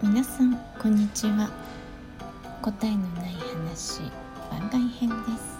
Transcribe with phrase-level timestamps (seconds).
[0.00, 1.50] 皆さんこんにちは。
[2.62, 3.32] 答えのない
[3.66, 4.02] 話
[4.52, 5.58] 番外編です、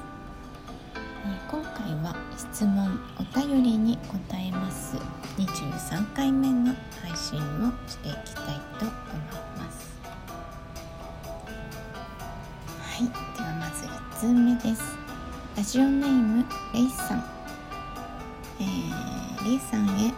[0.94, 3.98] えー今回は質問お便りに
[4.28, 4.96] 答えます。
[5.36, 8.92] 23回目の配信をしていきたいと思い
[9.56, 9.98] ます。
[12.80, 13.36] はい。
[13.36, 14.96] ではまず1通目です。
[15.56, 17.24] ラジオネームレイさん、
[18.60, 19.07] えー
[19.44, 20.06] レイさんへ。
[20.06, 20.12] えー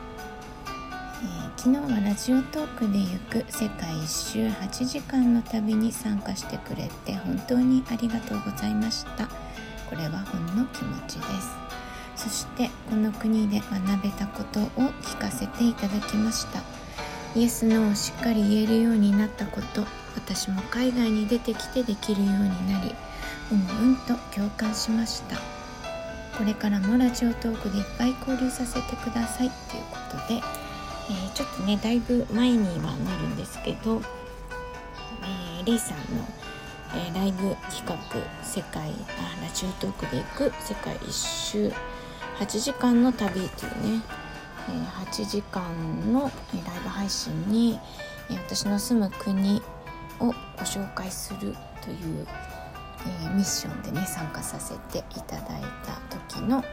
[1.57, 9.27] 昨日はラジオトークで行く世界一周8時間の旅に参加してくれて本当にありがとうございました。
[9.91, 11.25] これはほんの気持ちで
[12.17, 12.25] す。
[12.25, 14.65] そしてこの国で学べたことを
[15.03, 16.63] 聞かせていただきました。
[17.37, 19.85] イエス・ノーをしっかり言えるようになったこと
[20.17, 22.95] 私も海外に出てきてできるようになり
[23.53, 25.60] うんうんと共感しました。
[26.39, 30.41] これからもラジオトークでいっぱい交流させてくださいということで
[31.11, 34.01] えーちょっとねだいぶ前にはなるんですけど、
[35.23, 36.05] えーレイさんの、
[36.95, 37.97] えーライブ企画
[38.45, 41.73] 世界あラジオトークで行く世界一周
[42.39, 44.03] 8時間の旅というね、
[44.69, 45.63] えー8時間
[46.13, 47.79] のえライブ配信に、
[48.31, 49.61] えー私の住む国
[50.21, 50.33] をご
[50.65, 52.27] 紹介するという、
[53.07, 55.95] えーミッションでね参加させていただいた
[56.31, 56.65] 時の、えー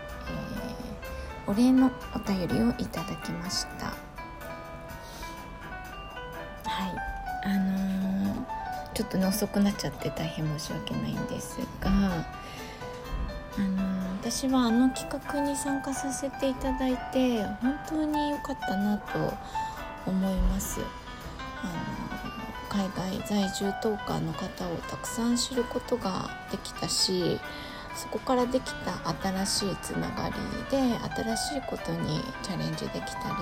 [1.49, 3.85] お礼のお便りをいただきました。
[3.85, 3.95] はい
[7.45, 8.45] あのー
[8.93, 11.91] ちょっとね遅くなっちゃって大変申し訳ないんですが、あ
[13.59, 19.33] のー私はあの企画に参加させていただいて本当に良かったなと
[20.05, 20.81] 思います。
[21.63, 21.71] あの
[22.69, 27.39] 海外在住トーカーの方をたくさん知ることができたし
[27.95, 28.97] そこからできた
[29.45, 30.35] 新しいつながり
[30.69, 30.77] で
[31.23, 33.35] 新しいことにチャレンジできたり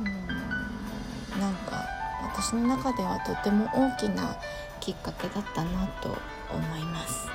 [0.00, 1.86] うんなんか
[2.22, 4.36] 私の中ではとても大きな
[4.80, 6.08] きっかけだったなと
[6.50, 7.28] 思います。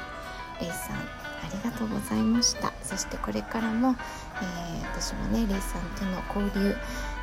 [0.59, 1.26] レイさん。
[1.43, 2.73] ありがとうございました。
[2.83, 3.95] そしてこれからも、
[4.41, 6.75] えー私もねレイさんとの交流、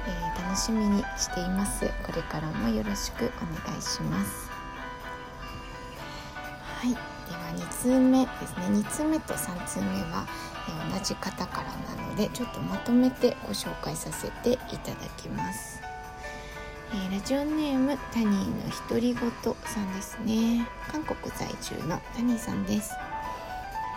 [0.07, 1.87] えー楽しみにしています。
[2.05, 4.49] これからもよろしくお願いします。
[6.81, 6.91] はい。
[6.91, 8.67] では2通目ですね。
[8.69, 10.27] 2通目と3通目は、
[10.69, 15.83] えー同じ方からなのでちょっとまとめてご紹介させていただきます。
[16.93, 20.67] えラジオネームタニーの独り言さんですね。
[20.93, 22.93] 韓国在住のタニーさんです、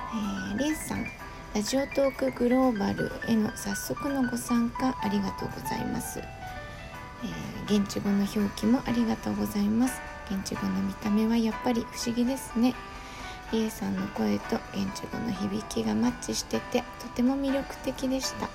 [0.09, 1.05] えーレイさん
[1.53, 9.99] ラジオトークグローバルへの早速のご参加ありがとうございます、えー現地語の表記もありがとうございます。
[10.31, 12.73] 現地語の見た目はやっぱり不思議ですね。
[13.51, 18.47] リエさんの声と現地語の響きがマッチしててとても魅力的でした。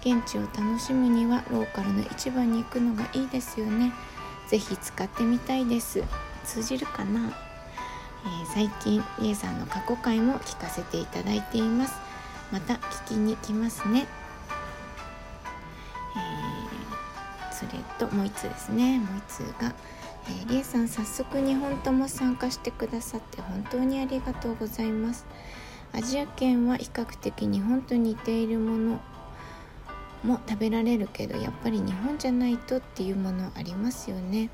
[0.00, 3.92] 現地を楽しむにはローカルの市場に行くのがいいですよね。
[4.48, 6.02] ぜひ使ってみたいです。
[6.44, 7.32] 通じるかな、
[8.42, 11.94] え最近リエさんの過去回も聞かせていただいています。
[12.52, 14.06] また聞きに来ますね、
[16.16, 16.58] えー
[17.58, 19.00] それともう一つですね。
[19.00, 19.74] もう一つが、
[20.28, 25.26] えー、リエさん早速2本とも参加してくださって本当にありがとうございます。
[25.92, 29.00] アジア圏は比較的日本と似ているもの
[30.22, 34.50] も食べられるけどやっぱり日本じゃないとっていうものありますよね。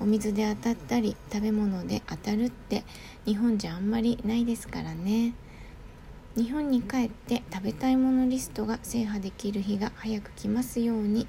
[0.00, 2.84] お水で当たったり食べ物で当たるって
[3.24, 5.34] 日本じゃあんまりないですからね。
[6.36, 11.26] 日本に帰って食べたいものリストが制覇できる日が早く来ますように。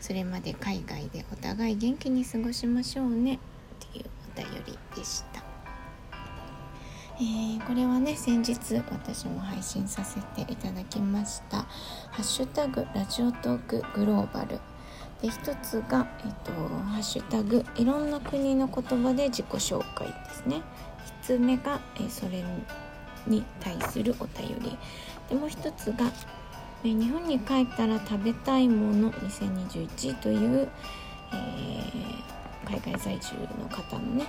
[0.00, 3.34] それまで海外でお互い元気に過ごしましょうね。
[3.34, 4.04] っていう
[4.36, 5.44] お便りでした。
[7.16, 11.58] えーこれはね先日私も配信させていただきました
[12.10, 14.58] 「ハッシュタグラジオトークグローバル」
[15.24, 16.52] で一つが、えっと
[16.84, 20.60] 「ハッシュタグいろんな国の言葉で自己紹介」ですね。
[21.02, 22.44] 一つ目が、えそれ
[23.26, 24.76] に対するお便り。
[25.30, 26.12] でもう一つが
[26.84, 30.68] え日本に帰ったら食べたいもの2021という、
[31.32, 32.24] えー
[32.66, 34.26] 海外在住の方のね、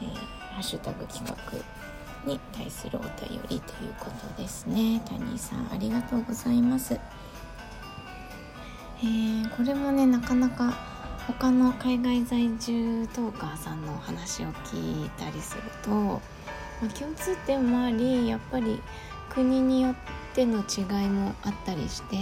[0.00, 0.08] えー
[0.52, 3.60] ハッシュタグ企画に対するお便りという
[3.98, 5.02] ことですね。
[5.04, 7.00] タニーさんありがとうございます、
[9.02, 10.78] えーこれもねなかなか
[11.26, 16.20] 他の海外在住トーカーさんのお話を聞いたりすると、ま
[16.84, 18.80] あ共通点もありやっぱり
[19.28, 19.94] 国によっ
[20.34, 22.16] ての違いもあったりして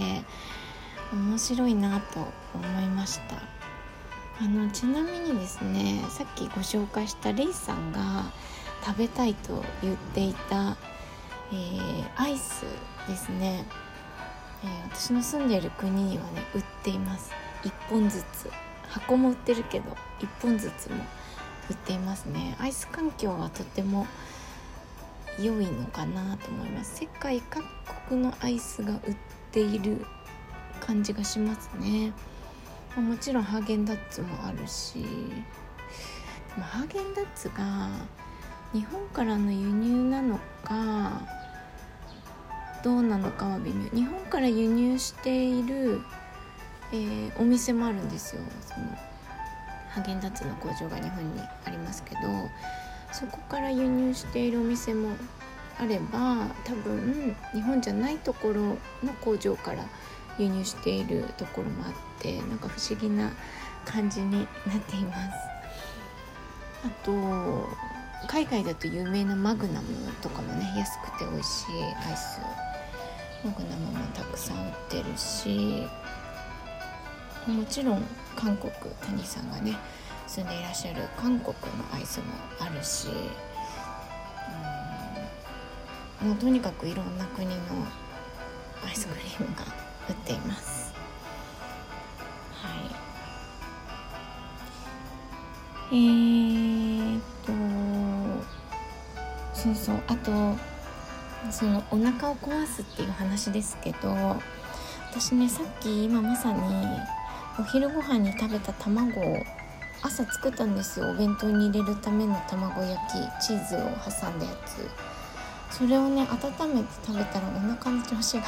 [1.13, 3.35] 面白いなと思いました。
[4.39, 8.31] あのちなみにですねさっきご紹介したレイさんが
[8.83, 10.77] 食べたいと言っていた、
[11.51, 12.65] えーアイス
[13.07, 13.65] ですね。
[14.63, 17.31] えー、私の住んでいる国にはね売っています。
[17.63, 18.49] 1本ずつ。
[18.87, 20.97] 箱も売ってるけど1本ずつも
[21.69, 22.55] 売っていますね。
[22.59, 24.05] アイス環境はとても
[25.39, 26.97] 良いのかなと思います。
[26.97, 27.63] 世界各
[28.09, 29.15] 国のアイスが売っ
[29.51, 30.05] ている
[30.81, 32.11] 感じがしますね。
[32.97, 34.99] もちろんハーゲンダッツもあるし。
[34.99, 35.07] で
[36.57, 37.89] もハーゲンダッツが
[38.73, 41.21] 日本からの輸入なのか
[42.83, 43.89] どうなのかは微妙。
[43.89, 46.01] 日本から輸入している、
[46.91, 48.41] えー、お店もあるんですよ。
[48.61, 48.87] その
[49.89, 52.21] ハーゲンダッツの工場が日本にありますけど
[53.11, 55.09] そこから輸入しているお店も
[55.77, 58.77] あれば多分日本じゃないところの
[59.19, 59.83] 工場から
[60.37, 63.31] 輸入しているところもあってなんか不思議な
[63.83, 64.47] 感じになっ
[64.87, 65.19] ています。
[66.85, 67.67] あと
[68.27, 69.87] 海外だと有名なマグナム
[70.21, 72.39] とかもね安くて美味しいアイス。
[73.43, 75.87] マグナムもたくさん売ってるし
[77.47, 78.03] もちろん
[78.35, 78.71] 韓国
[79.01, 79.75] 谷さんがね
[80.27, 82.25] 住んでいらっしゃる韓国のアイスも
[82.59, 83.07] あるし、
[86.21, 87.53] うん、もうとにかくいろんな国の
[88.87, 89.63] アイスクリームが
[90.07, 90.93] 売っています。
[92.53, 92.69] は
[95.91, 95.95] い。
[95.95, 97.51] えー、っと
[99.53, 100.31] そうそうあと
[101.49, 104.09] そのお腹を壊すっていう話ですけど
[105.09, 106.59] 私ねさっき今まさに
[107.59, 109.43] お昼ご飯に食べた卵を
[110.03, 111.09] 朝作ったんですよ。
[111.09, 114.89] お弁当に入れるための卵焼きチーズを挟んだやつ。
[115.69, 118.43] それをね温めて食べたらお腹の調子が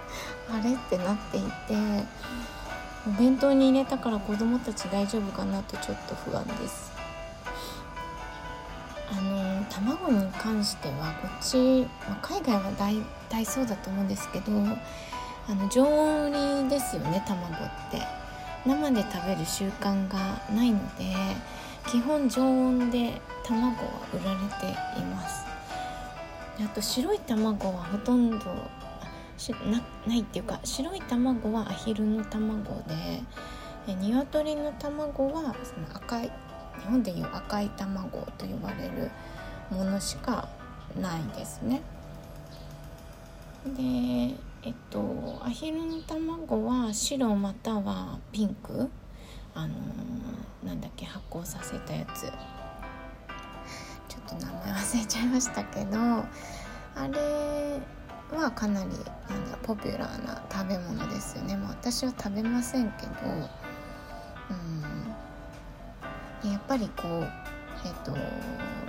[0.50, 2.06] あれってなっていて
[3.06, 6.95] お弁当に入れたから子供たち大丈夫かなとちょっと不安です。
[9.10, 12.96] あの卵に関してはこっち、まあ、海外は大
[13.28, 14.52] 体そうだと思うんですけど
[15.48, 17.56] あの常温売りですよね卵っ
[17.90, 18.26] て。
[18.66, 21.14] 生で食べる習慣がないので
[21.88, 24.38] 基本常温で卵は売られ
[24.94, 25.46] ています。
[26.58, 28.38] あと白い卵はほとんど
[30.06, 33.22] ないっていうか白い卵はアヒルの卵で
[33.86, 36.32] え鶏の卵はその赤い
[36.88, 39.10] 本でいう赤い卵と呼ばれる
[39.70, 40.48] ものしか
[41.00, 41.82] ないですね。
[43.66, 43.82] で
[44.62, 48.88] えっとアヒルの卵は白またはピンク？
[49.54, 52.32] あのー、なんだっけ発酵させたやつ。
[54.08, 57.80] ちょっと名前忘れちゃいましたけどあれ
[58.36, 58.94] はかなりな
[59.36, 63.12] んだポピュラーな食べ物ですよね、まあ、私は食べませんけど、
[64.50, 64.84] うん、
[66.52, 67.28] やっぱりこう
[67.84, 68.16] えっ、と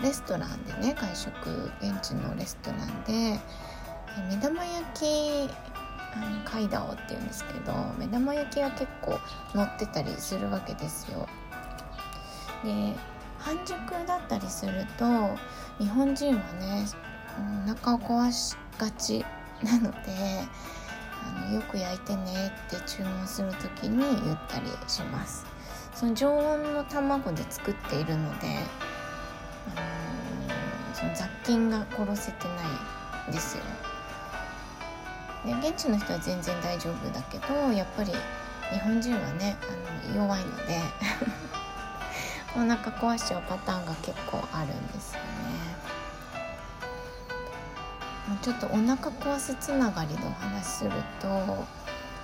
[0.01, 3.39] レストランでね外食現地のレストランで
[4.29, 5.49] 目玉焼き
[6.45, 9.19] カイダオっていうんですけど目玉焼きが結構
[9.53, 11.27] 乗ってたりするわけですよ。
[12.63, 12.95] で
[13.37, 13.77] 半熟
[14.07, 15.05] だったりすると
[15.77, 16.85] 日本人はね
[17.67, 19.23] お腹を壊しがち
[19.63, 19.97] なので
[21.23, 25.45] あのよく焼いてねって注文する時に言ったりします
[25.97, 28.59] その常温の卵で作っているので、
[29.75, 29.79] あ
[30.89, 32.53] のその雑菌が殺せてな
[33.25, 33.63] いんですよ。
[35.43, 38.11] で現地の人は全然大丈夫だけどやっぱり
[38.71, 39.57] 日本人はね
[40.07, 40.81] あの弱いので
[42.55, 45.27] お腹壊しちゃうパターンが結構あるんですよね。
[48.43, 51.27] ちょっとお腹壊すつながりでお話しすると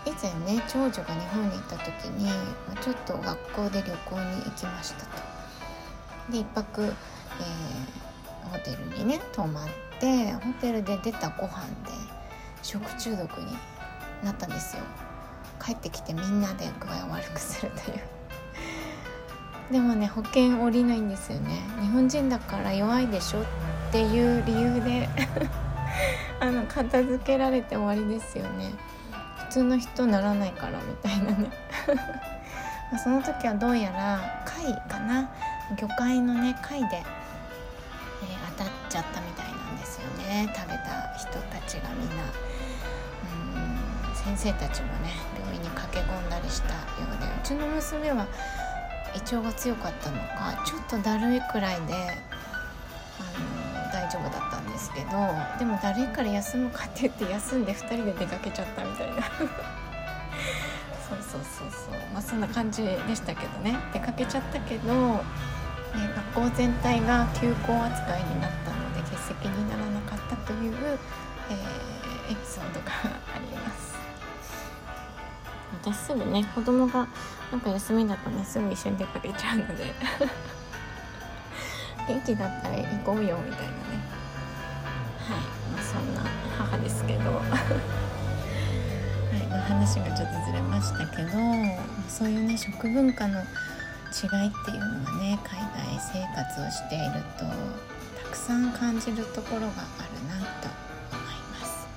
[0.06, 2.30] 以前ね長女が日本に行った時に
[2.82, 5.22] ちょっと学校で旅行に行きましたと。
[6.32, 9.68] で1泊、えー、ホテルにね泊まっ
[10.00, 11.92] てホテルで出たご飯で
[12.62, 13.58] 食中毒に
[14.24, 14.84] なったんですよ。
[15.64, 18.02] 帰ってきてみんなで具合を悪くするという。
[19.72, 23.46] でもね保険下りないんですよね日本人だから弱いでしょっ
[23.92, 25.10] ていう理由で
[26.40, 28.72] あの片付けられて終わりですよね
[29.54, 31.52] 通の人ならないからみたいなね。
[33.04, 35.30] その時はどうやら貝かな？
[35.78, 37.06] 魚介のね貝で、えー、
[38.58, 40.52] 当たっちゃったみたいなんですよね。
[40.56, 42.24] 食べた人たちがみんな。
[43.26, 46.80] うん先生たちもね病院に駆け込んだりしたよ
[47.16, 47.28] うで。
[47.28, 48.26] うちの娘は
[49.14, 53.53] 胃腸が強かったのかちょっとだるいくらいで大
[54.14, 55.08] 丈夫だったんですけど
[55.58, 59.24] でもだるいから休むかって言って休んで2人で出かけちゃったみたいな。
[61.10, 62.00] そうそうそうそう。
[62.14, 63.78] まあそんな感じでしたけどね。
[63.92, 65.20] 出かけちゃったけど、ね、
[66.34, 70.74] 学校全体が休校扱いになったので欠席にならなかったという、
[71.50, 72.92] えー、エピソードが
[73.36, 73.94] あります。
[75.82, 77.08] 私すぐね子供が
[77.52, 79.94] なんか休みだとねすぐ一緒に出かけちゃうので。
[82.08, 83.78] 元気だったら行こうよみたいなね。
[85.20, 85.38] はい、
[85.74, 86.22] まあ、そんな
[86.58, 87.32] 母ですけど。
[87.32, 87.40] は
[89.38, 91.30] い、話がちょっとずれましたけど
[92.08, 97.46] そういうね食文化の違いっていうのはね海外生活をしていると
[98.24, 100.70] たくさん感じるところがあるなと
[101.12, 101.88] 思います、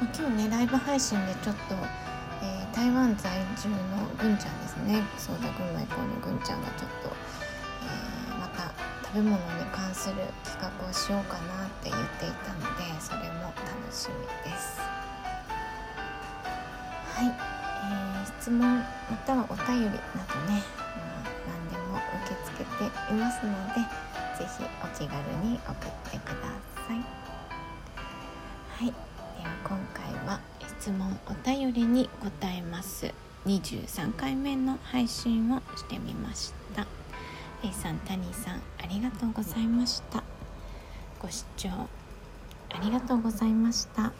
[0.00, 1.74] まあ、今日ねライブ配信でちょっと、
[2.42, 3.76] えー、台湾在住の
[4.18, 5.02] ぐんちゃんですね。
[5.16, 8.72] ソーダ群馬以降のぐんちゃんがちょっと、ー、また
[9.06, 14.80] 食べ物に関する企画をしようかなって言っていたのでそれも楽しみです。
[17.16, 20.62] はい、えー、質問またはお便りなどね、
[20.94, 26.34] まあ、何でも受け付けていますので是非お気軽に送ってくだ
[26.86, 27.26] さい。
[28.78, 28.86] はい。
[28.86, 30.40] では今回は
[30.78, 33.14] 質問お便りに答えます。
[33.46, 36.95] 23回目の配信をしてみました。
[37.62, 40.22] A さん谷さんありがとうございました
[41.18, 41.88] ご視聴あ
[42.82, 44.12] りがとうございました。